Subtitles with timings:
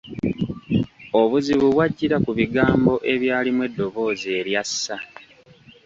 [1.21, 4.97] Obuzibu bw’ajjira ku bigambo ebyalimu eddoboozi erya ssa.